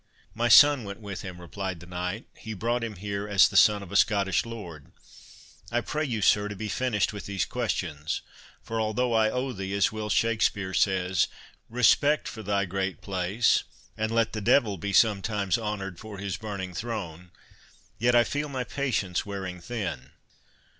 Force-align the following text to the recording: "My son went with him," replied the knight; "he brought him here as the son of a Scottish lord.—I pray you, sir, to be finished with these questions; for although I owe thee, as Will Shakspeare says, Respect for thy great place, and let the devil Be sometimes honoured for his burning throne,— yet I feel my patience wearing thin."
"My 0.33 0.47
son 0.47 0.83
went 0.83 0.99
with 0.99 1.21
him," 1.21 1.39
replied 1.39 1.79
the 1.79 1.85
knight; 1.85 2.25
"he 2.35 2.55
brought 2.55 2.83
him 2.83 2.95
here 2.95 3.27
as 3.27 3.47
the 3.47 3.55
son 3.55 3.83
of 3.83 3.91
a 3.91 3.95
Scottish 3.95 4.47
lord.—I 4.47 5.81
pray 5.81 6.03
you, 6.03 6.23
sir, 6.23 6.47
to 6.47 6.55
be 6.55 6.69
finished 6.69 7.13
with 7.13 7.27
these 7.27 7.45
questions; 7.45 8.23
for 8.63 8.81
although 8.81 9.13
I 9.13 9.29
owe 9.29 9.53
thee, 9.53 9.75
as 9.75 9.91
Will 9.91 10.09
Shakspeare 10.09 10.73
says, 10.73 11.27
Respect 11.69 12.27
for 12.27 12.41
thy 12.41 12.65
great 12.65 12.99
place, 13.01 13.63
and 13.95 14.11
let 14.11 14.33
the 14.33 14.41
devil 14.41 14.75
Be 14.77 14.91
sometimes 14.91 15.59
honoured 15.59 15.99
for 15.99 16.17
his 16.17 16.35
burning 16.35 16.73
throne,— 16.73 17.29
yet 17.99 18.15
I 18.15 18.23
feel 18.23 18.49
my 18.49 18.63
patience 18.63 19.23
wearing 19.27 19.61
thin." 19.61 20.13